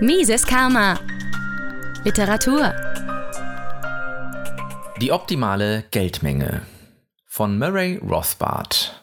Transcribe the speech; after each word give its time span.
Mises 0.00 0.44
Karma. 0.44 1.00
Literatur. 2.04 2.74
Die 5.00 5.10
optimale 5.10 5.84
Geldmenge 5.90 6.60
von 7.24 7.58
Murray 7.58 7.98
Rothbard 8.06 9.02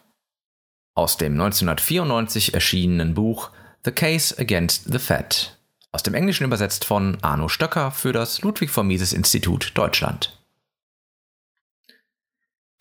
aus 0.93 1.17
dem 1.17 1.33
1994 1.33 2.53
erschienenen 2.53 3.15
Buch 3.15 3.49
The 3.83 3.91
Case 3.91 4.37
Against 4.37 4.83
the 4.91 4.99
Fed, 4.99 5.57
aus 5.91 6.03
dem 6.03 6.13
Englischen 6.13 6.43
übersetzt 6.43 6.85
von 6.85 7.17
Arno 7.23 7.47
Stöcker 7.47 7.89
für 7.89 8.13
das 8.13 8.43
Ludwig 8.43 8.69
von 8.69 8.85
Mises 8.85 9.13
Institut 9.13 9.71
Deutschland. 9.73 10.42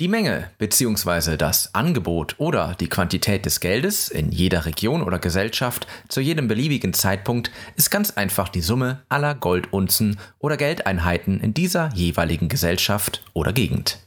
Die 0.03 0.09
Menge 0.09 0.51
bzw. 0.59 1.37
das 1.37 1.77
Angebot 1.77 2.35
oder 2.39 2.75
die 2.81 2.89
Quantität 2.89 3.47
des 3.47 3.61
Geldes 3.61 4.09
in 4.09 4.33
jeder 4.33 4.67
Region 4.67 5.01
oder 5.01 5.21
Gesellschaft 5.21 5.87
zu 6.09 6.21
jedem 6.21 6.49
beliebigen 6.49 6.93
Zeitpunkt 6.93 7.53
ist 7.77 7.93
ganz 7.93 8.11
einfach 8.11 8.49
die 8.49 8.63
Summe 8.63 9.03
aller 9.09 9.37
Goldunzen 9.37 10.19
oder 10.41 10.57
Geldeinheiten 10.57 11.39
in 11.39 11.55
dieser 11.55 11.89
jeweiligen 11.95 12.49
Gesellschaft 12.49 13.23
oder 13.33 13.53
Gegend. 13.53 14.01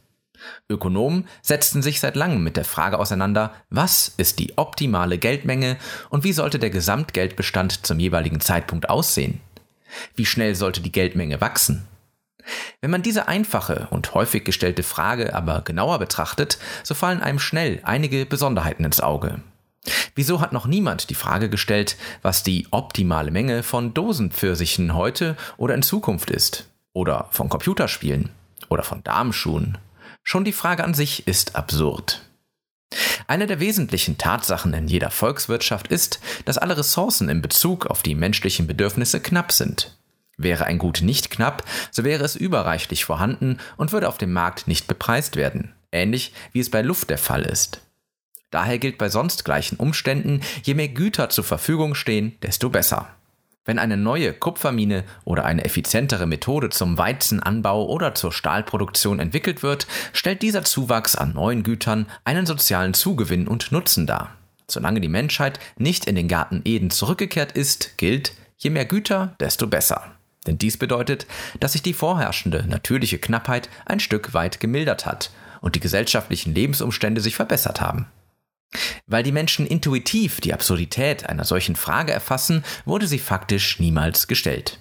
Ökonomen 0.68 1.30
setzten 1.42 1.82
sich 1.82 2.02
seit 2.02 2.18
langem 2.18 2.44
mit 2.44 2.58
der 2.58 2.66
Frage 2.66 3.00
auseinander, 3.00 3.54
was 3.70 4.16
ist 4.18 4.40
die 4.40 4.58
optimale 4.58 5.18
Geldmenge 5.18 5.78
und 6.10 6.26
wie 6.26 6.34
sollte 6.34 6.60
der 6.60 6.72
Gesamtgeldbestand 6.72 7.86
zum 7.86 8.02
jeweiligen 8.02 8.42
Zeitpunkt 8.42 8.90
aussehen? 8.90 9.40
Wie 10.14 10.26
schnell 10.26 10.56
sollte 10.56 10.82
die 10.82 10.92
Geldmenge 10.92 11.40
wachsen? 11.40 11.88
Wenn 12.82 12.92
man 12.92 13.02
diese 13.02 13.28
einfache 13.28 13.88
und 13.90 14.14
häufig 14.14 14.44
gestellte 14.44 14.84
Frage 14.84 15.34
aber 15.34 15.62
genauer 15.62 16.00
betrachtet, 16.00 16.60
so 16.84 16.94
fallen 16.94 17.22
einem 17.22 17.40
schnell 17.40 17.80
einige 17.84 18.26
Besonderheiten 18.26 18.86
ins 18.86 19.02
Auge. 19.02 19.42
Wieso 20.16 20.42
hat 20.42 20.54
noch 20.54 20.66
niemand 20.66 21.10
die 21.10 21.16
Frage 21.16 21.50
gestellt, 21.50 21.98
was 22.22 22.44
die 22.44 22.68
optimale 22.72 23.32
Menge 23.32 23.64
von 23.64 23.94
Dosenpfirsichen 23.94 24.96
heute 24.96 25.36
oder 25.58 25.76
in 25.76 25.84
Zukunft 25.84 26.30
ist? 26.30 26.70
Oder 26.94 27.28
von 27.32 27.50
Computerspielen? 27.50 28.30
Oder 28.70 28.84
von 28.84 29.04
Damenschuhen? 29.04 29.78
Schon 30.24 30.44
die 30.44 30.54
Frage 30.54 30.84
an 30.84 30.94
sich 30.94 31.28
ist 31.28 31.56
absurd. 31.56 32.22
Eine 33.28 33.48
der 33.48 33.60
wesentlichen 33.60 34.18
Tatsachen 34.18 34.74
in 34.74 34.88
jeder 34.88 35.12
Volkswirtschaft 35.12 35.88
ist, 35.88 36.20
dass 36.46 36.58
alle 36.58 36.78
Ressourcen 36.78 37.30
in 37.30 37.42
Bezug 37.42 37.88
auf 37.88 38.02
die 38.02 38.16
menschlichen 38.16 38.68
Bedürfnisse 38.68 39.20
knapp 39.20 39.52
sind. 39.52 39.98
Wäre 40.38 40.66
ein 40.66 40.78
Gut 40.78 41.02
nicht 41.02 41.30
knapp, 41.30 41.64
so 41.92 42.04
wäre 42.04 42.24
es 42.24 42.36
überreichlich 42.36 43.06
vorhanden 43.06 43.60
und 43.78 43.92
würde 43.92 44.10
auf 44.10 44.18
dem 44.18 44.34
Markt 44.34 44.68
nicht 44.68 44.88
bepreist 44.88 45.36
werden, 45.36 45.74
ähnlich 45.92 46.34
wie 46.52 46.60
es 46.60 46.70
bei 46.70 46.82
Luft 46.82 47.10
der 47.10 47.18
Fall 47.18 47.44
ist. 47.44 47.82
Daher 48.52 48.78
gilt 48.80 48.98
bei 48.98 49.10
sonst 49.10 49.46
gleichen 49.46 49.78
Umständen, 49.78 50.42
je 50.64 50.74
mehr 50.74 50.88
Güter 50.88 51.30
zur 51.30 51.44
Verfügung 51.44 51.96
stehen, 51.96 52.38
desto 52.42 52.70
besser. 52.70 53.10
Wenn 53.66 53.80
eine 53.80 53.98
neue 53.98 54.32
Kupfermine 54.32 55.04
oder 55.24 55.44
eine 55.44 55.66
effizientere 55.66 56.28
Methode 56.28 56.70
zum 56.70 57.00
Weizenanbau 57.00 57.88
oder 57.88 58.14
zur 58.14 58.32
Stahlproduktion 58.32 59.20
entwickelt 59.20 59.64
wird, 59.64 59.88
stellt 60.14 60.44
dieser 60.44 60.64
Zuwachs 60.64 61.16
an 61.16 61.34
neuen 61.34 61.64
Gütern 61.64 62.06
einen 62.24 62.46
sozialen 62.46 62.94
Zugewinn 62.94 63.48
und 63.48 63.72
Nutzen 63.72 64.06
dar. 64.06 64.36
Solange 64.70 65.02
die 65.02 65.10
Menschheit 65.10 65.60
nicht 65.78 66.06
in 66.06 66.16
den 66.16 66.28
Garten 66.28 66.62
Eden 66.64 66.92
zurückgekehrt 66.92 67.54
ist, 67.54 67.98
gilt, 67.98 68.34
je 68.58 68.70
mehr 68.70 68.86
Güter, 68.86 69.36
desto 69.40 69.68
besser. 69.68 70.15
Denn 70.48 70.58
dies 70.58 70.78
bedeutet, 70.78 71.26
dass 71.60 71.74
sich 71.74 71.82
die 71.82 71.94
vorherrschende 71.94 72.66
natürliche 72.68 73.18
Knappheit 73.18 73.70
ein 73.86 74.00
Stück 74.00 74.34
weit 74.34 74.60
gemildert 74.60 75.06
hat 75.06 75.32
und 75.62 75.76
die 75.76 75.80
gesellschaftlichen 75.80 76.54
Lebensumstände 76.54 77.22
sich 77.22 77.36
verbessert 77.36 77.82
haben. 77.82 78.08
Weil 79.08 79.24
die 79.24 79.32
Menschen 79.32 79.66
intuitiv 79.66 80.42
die 80.42 80.54
Absurdität 80.54 81.28
einer 81.28 81.46
solchen 81.46 81.76
Frage 81.76 82.12
erfassen, 82.12 82.64
wurde 82.84 83.08
sie 83.08 83.20
faktisch 83.20 83.80
niemals 83.80 84.28
gestellt. 84.28 84.80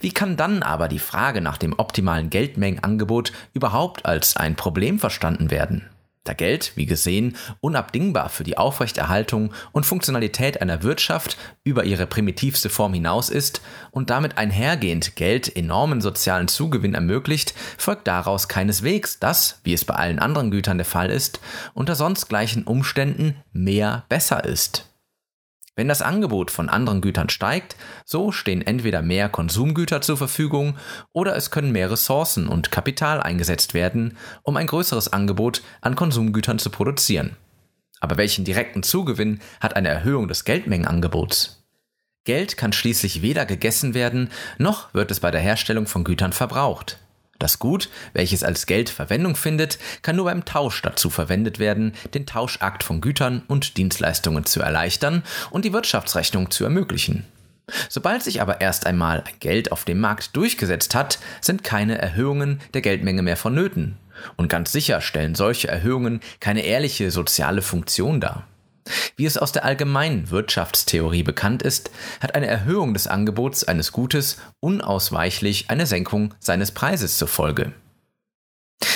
Wie 0.00 0.12
kann 0.12 0.36
dann 0.36 0.62
aber 0.62 0.88
die 0.88 0.98
Frage 0.98 1.40
nach 1.40 1.58
dem 1.58 1.78
optimalen 1.78 2.30
Geldmengenangebot 2.30 3.32
überhaupt 3.54 4.04
als 4.04 4.36
ein 4.36 4.56
Problem 4.56 4.98
verstanden 4.98 5.50
werden? 5.50 5.88
Da 6.24 6.34
Geld, 6.34 6.72
wie 6.76 6.86
gesehen, 6.86 7.36
unabdingbar 7.60 8.28
für 8.28 8.44
die 8.44 8.56
Aufrechterhaltung 8.56 9.52
und 9.72 9.86
Funktionalität 9.86 10.60
einer 10.60 10.82
Wirtschaft 10.82 11.36
über 11.64 11.84
ihre 11.84 12.06
primitivste 12.06 12.70
Form 12.70 12.94
hinaus 12.94 13.28
ist 13.28 13.60
und 13.90 14.10
damit 14.10 14.38
einhergehend 14.38 15.16
Geld 15.16 15.54
enormen 15.54 16.00
sozialen 16.00 16.48
Zugewinn 16.48 16.94
ermöglicht, 16.94 17.54
folgt 17.76 18.06
daraus 18.06 18.48
keineswegs, 18.48 19.18
dass, 19.18 19.60
wie 19.64 19.72
es 19.72 19.84
bei 19.84 19.94
allen 19.94 20.20
anderen 20.20 20.50
Gütern 20.50 20.78
der 20.78 20.84
Fall 20.84 21.10
ist, 21.10 21.40
unter 21.74 21.96
sonst 21.96 22.28
gleichen 22.28 22.64
Umständen 22.64 23.36
mehr 23.52 24.04
besser 24.08 24.44
ist. 24.44 24.91
Wenn 25.74 25.88
das 25.88 26.02
Angebot 26.02 26.50
von 26.50 26.68
anderen 26.68 27.00
Gütern 27.00 27.30
steigt, 27.30 27.76
so 28.04 28.30
stehen 28.30 28.60
entweder 28.60 29.00
mehr 29.00 29.30
Konsumgüter 29.30 30.02
zur 30.02 30.18
Verfügung 30.18 30.76
oder 31.12 31.34
es 31.34 31.50
können 31.50 31.72
mehr 31.72 31.90
Ressourcen 31.90 32.46
und 32.46 32.70
Kapital 32.70 33.22
eingesetzt 33.22 33.72
werden, 33.72 34.18
um 34.42 34.58
ein 34.58 34.66
größeres 34.66 35.12
Angebot 35.14 35.62
an 35.80 35.96
Konsumgütern 35.96 36.58
zu 36.58 36.68
produzieren. 36.68 37.36
Aber 38.00 38.18
welchen 38.18 38.44
direkten 38.44 38.82
Zugewinn 38.82 39.40
hat 39.60 39.74
eine 39.74 39.88
Erhöhung 39.88 40.28
des 40.28 40.44
Geldmengenangebots? 40.44 41.64
Geld 42.24 42.56
kann 42.56 42.72
schließlich 42.72 43.22
weder 43.22 43.46
gegessen 43.46 43.94
werden, 43.94 44.30
noch 44.58 44.92
wird 44.92 45.10
es 45.10 45.20
bei 45.20 45.30
der 45.30 45.40
Herstellung 45.40 45.86
von 45.86 46.04
Gütern 46.04 46.32
verbraucht. 46.32 46.98
Das 47.42 47.58
Gut, 47.58 47.88
welches 48.12 48.44
als 48.44 48.66
Geld 48.66 48.88
Verwendung 48.88 49.34
findet, 49.34 49.80
kann 50.02 50.14
nur 50.14 50.26
beim 50.26 50.44
Tausch 50.44 50.80
dazu 50.80 51.10
verwendet 51.10 51.58
werden, 51.58 51.92
den 52.14 52.24
Tauschakt 52.24 52.84
von 52.84 53.00
Gütern 53.00 53.42
und 53.48 53.76
Dienstleistungen 53.78 54.46
zu 54.46 54.60
erleichtern 54.60 55.24
und 55.50 55.64
die 55.64 55.72
Wirtschaftsrechnung 55.72 56.52
zu 56.52 56.62
ermöglichen. 56.62 57.24
Sobald 57.88 58.22
sich 58.22 58.40
aber 58.40 58.60
erst 58.60 58.86
einmal 58.86 59.24
ein 59.26 59.34
Geld 59.40 59.72
auf 59.72 59.84
dem 59.84 59.98
Markt 59.98 60.36
durchgesetzt 60.36 60.94
hat, 60.94 61.18
sind 61.40 61.64
keine 61.64 61.98
Erhöhungen 61.98 62.60
der 62.74 62.80
Geldmenge 62.80 63.22
mehr 63.22 63.36
vonnöten. 63.36 63.96
Und 64.36 64.48
ganz 64.48 64.70
sicher 64.70 65.00
stellen 65.00 65.34
solche 65.34 65.66
Erhöhungen 65.66 66.20
keine 66.38 66.64
ehrliche 66.64 67.10
soziale 67.10 67.60
Funktion 67.60 68.20
dar. 68.20 68.46
Wie 69.16 69.26
es 69.26 69.38
aus 69.38 69.52
der 69.52 69.64
allgemeinen 69.64 70.30
Wirtschaftstheorie 70.30 71.22
bekannt 71.22 71.62
ist, 71.62 71.90
hat 72.20 72.34
eine 72.34 72.46
Erhöhung 72.46 72.94
des 72.94 73.06
Angebots 73.06 73.64
eines 73.64 73.92
Gutes 73.92 74.38
unausweichlich 74.60 75.70
eine 75.70 75.86
Senkung 75.86 76.34
seines 76.40 76.72
Preises 76.72 77.18
zur 77.18 77.28
Folge. 77.28 77.72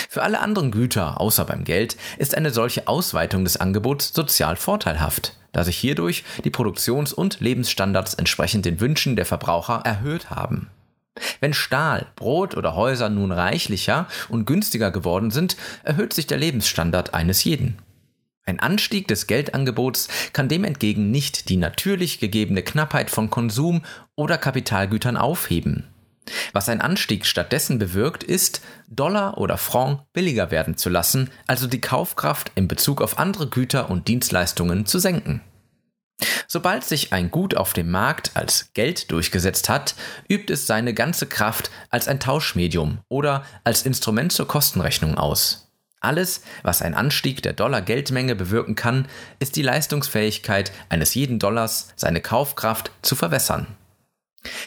Für 0.08 0.22
alle 0.22 0.41
anderen 0.41 0.70
Güter 0.70 1.20
außer 1.20 1.44
beim 1.44 1.64
Geld 1.64 1.97
ist 2.19 2.34
eine 2.34 2.50
solche 2.50 2.88
Ausweitung 2.88 3.44
des 3.44 3.58
Angebots 3.58 4.12
sozial 4.14 4.56
vorteilhaft, 4.56 5.36
da 5.52 5.62
sich 5.62 5.76
hierdurch 5.76 6.24
die 6.44 6.50
Produktions- 6.50 7.12
und 7.12 7.41
Lebensstandards 7.41 8.14
entsprechend 8.14 8.64
den 8.64 8.80
Wünschen 8.80 9.16
der 9.16 9.26
Verbraucher 9.26 9.82
erhöht 9.84 10.30
haben. 10.30 10.70
Wenn 11.41 11.54
Stahl, 11.54 12.06
Brot 12.16 12.56
oder 12.56 12.74
Häuser 12.74 13.08
nun 13.08 13.32
reichlicher 13.32 14.06
und 14.28 14.47
günstiger 14.47 14.91
geworden 14.91 15.30
sind, 15.30 15.56
erhöht 15.82 16.12
sich 16.12 16.26
der 16.26 16.38
Lebensstandard 16.38 17.14
eines 17.14 17.44
jeden. 17.44 17.78
Ein 18.49 18.61
Anstieg 18.61 19.09
des 19.09 19.27
Geldangebots 19.27 20.07
kann 20.33 20.49
dem 20.49 20.62
entgegen 20.62 21.11
nicht 21.11 21.49
die 21.49 21.57
natürlich 21.57 22.21
gegebene 22.21 22.62
Knappheit 22.62 23.11
von 23.11 23.29
Konsum 23.29 23.83
oder 24.15 24.39
Kapitalgütern 24.39 25.17
aufheben. 25.17 25.89
Was 26.53 26.69
ein 26.69 26.81
Anstieg 26.81 27.27
stattdessen 27.27 27.81
bewirkt, 27.81 28.23
ist, 28.23 28.62
Dollar 28.89 29.39
oder 29.39 29.59
Franc 29.59 30.03
billiger 30.12 30.53
werden 30.53 30.77
zu 30.77 30.89
lassen, 30.89 31.31
also 31.49 31.67
die 31.67 31.81
Kaufkraft 31.81 32.53
in 32.55 32.69
Bezug 32.69 33.03
auf 33.03 33.19
andere 33.19 33.49
Güter 33.49 33.91
und 33.91 34.07
Dienstleistungen 34.07 34.87
zu 34.87 35.01
senken. 35.01 35.41
Sobald 36.47 36.84
sich 36.84 37.13
ein 37.13 37.33
Gut 37.33 37.57
auf 37.57 37.73
dem 37.73 37.91
Markt 37.91 38.31
als 38.34 38.73
Geld 38.75 39.11
durchgesetzt 39.11 39.69
hat, 39.69 39.97
übt 40.28 40.53
es 40.53 40.69
seine 40.69 40.95
ganze 40.95 41.27
Kraft 41.27 41.71
als 41.91 42.07
ein 42.07 42.21
Tauschmedium 42.21 43.01
oder 43.09 43.45
als 43.65 43.83
Instrument 43.83 44.31
zur 44.31 44.47
Kostenrechnung 44.47 45.19
aus. 45.19 45.66
Alles, 46.01 46.43
was 46.62 46.83
ein 46.83 46.95
Anstieg 46.95 47.43
der 47.43 47.53
Dollar-Geldmenge 47.53 48.37
bewirken 48.37 48.75
kann, 48.75 49.09
ist 49.39 49.57
die 49.57 49.62
Leistungsfähigkeit 49.62 50.73
eines 50.89 51.15
jeden 51.15 51.39
Dollars, 51.39 51.89
seine 51.97 52.21
Kaufkraft 52.21 52.91
zu 53.03 53.16
verwässern. 53.16 53.66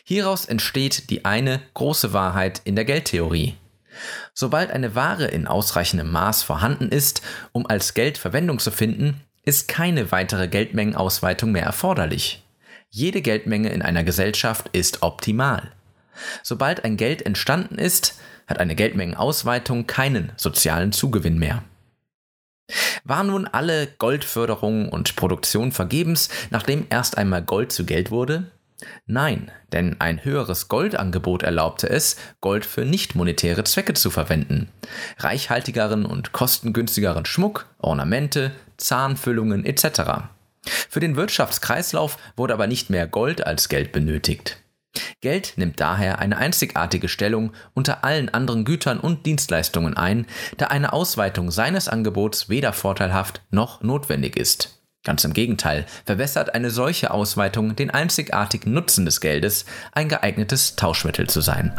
Hieraus 0.04 0.46
entsteht 0.46 1.10
die 1.10 1.26
eine 1.26 1.62
große 1.74 2.14
Wahrheit 2.14 2.62
in 2.66 2.76
der 2.76 2.86
Geldtheorie. 2.86 3.56
Sobald 4.34 4.72
eine 4.72 4.96
Ware 4.96 5.26
in 5.26 5.48
ausreichendem 5.48 6.12
Maß 6.12 6.44
vorhanden 6.44 6.90
ist, 6.90 7.22
um 7.52 7.66
als 7.68 7.94
Geld 7.94 8.18
Verwendung 8.18 8.60
zu 8.60 8.72
finden, 8.72 9.22
ist 9.44 9.68
keine 9.68 10.12
weitere 10.12 10.48
Geldmengenausweitung 10.48 11.52
mehr 11.52 11.64
erforderlich. 11.64 12.44
Jede 12.90 13.22
Geldmenge 13.22 13.70
in 13.70 13.82
einer 13.82 14.04
Gesellschaft 14.04 14.70
ist 14.72 15.04
optimal. 15.04 15.72
Sobald 16.44 16.83
ein 16.83 16.98
Geld 16.98 17.25
entstanden 17.25 17.77
ist, 17.77 18.19
hat 18.48 18.60
eine 18.60 18.75
Geldmengenausweitung 18.75 19.88
keinen 19.88 20.31
sozialen 20.38 20.92
Zugewinn 20.92 21.38
mehr. 21.38 21.63
War 23.04 23.24
nun 23.24 23.48
alle 23.48 23.88
Goldförderung 23.88 24.89
und 24.89 25.16
Produktion 25.16 25.71
vergebens, 25.71 26.30
nachdem 26.51 26.86
erst 26.89 27.18
einmal 27.18 27.44
Gold 27.44 27.71
zu 27.71 27.86
Geld 27.86 28.12
wurde? 28.12 28.51
Nein, 29.06 29.51
denn 29.74 30.00
ein 30.00 30.24
höheres 30.24 30.68
Goldangebot 30.68 31.44
erlaubte 31.44 31.89
es, 31.89 32.16
Gold 32.39 32.65
für 32.65 32.86
nicht 32.86 33.15
monetäre 33.15 33.63
Zwecke 33.63 33.94
zu 33.94 34.10
verwenden. 34.10 34.69
Reichhaltigeren 35.18 36.06
und 36.06 36.31
kostengünstigeren 36.31 37.25
Schmuck, 37.25 37.65
Ornamente, 37.80 38.51
Zahnfüllungen 38.77 39.65
etc. 39.65 40.30
Für 40.89 41.00
den 41.00 41.15
Wirtschaftskreislauf 41.15 42.18
wurde 42.36 42.54
aber 42.54 42.68
nicht 42.68 42.89
mehr 42.89 43.07
Gold 43.07 43.45
als 43.45 43.69
Geld 43.69 43.92
benötigt. 43.92 44.57
Geld 45.21 45.53
nimmt 45.57 45.80
daher 45.80 46.19
eine 46.19 46.38
einzigartige 46.38 47.09
Stellung 47.09 47.51
unter 47.74 48.03
allen 48.03 48.30
anderen 48.30 48.65
Gütern 48.65 49.00
und 49.00 49.25
Dienstleistungen 49.25 49.95
ein, 49.97 50.25
da 50.57 50.68
eine 50.68 50.94
Ausweitung 50.94 51.51
seines 51.51 51.88
Angebots 51.88 52.50
weder 52.50 52.74
vorteilhaft 52.74 53.41
noch 53.51 53.81
notwendig 53.81 54.36
ist. 54.38 54.80
Ganz 55.03 55.24
im 55.24 55.33
Gegenteil, 55.33 55.86
verwässert 56.06 56.56
eine 56.56 56.69
solche 56.71 57.12
Ausweitung 57.12 57.75
den 57.75 57.89
einzigartigen 57.89 58.74
Nutzen 58.74 59.06
des 59.06 59.21
Geldes, 59.21 59.65
ein 59.94 60.09
geeignetes 60.09 60.75
Tauschmittel 60.75 61.30
zu 61.30 61.41
sein. 61.41 61.74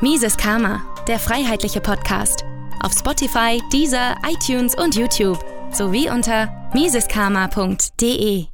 Mises 0.00 0.36
Karma, 0.36 0.82
der 1.06 1.18
freiheitliche 1.18 1.80
Podcast. 1.80 2.44
Auf 2.82 2.92
Spotify, 2.92 3.62
Deezer, 3.72 4.16
iTunes 4.28 4.74
und 4.74 4.96
YouTube 4.96 5.38
sowie 5.72 6.10
unter 6.10 6.70
miseskarma.de. 6.74 8.53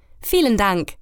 Vielen 0.21 0.57
Dank! 0.57 1.00